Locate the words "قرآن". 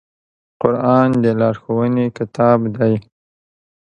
0.61-1.09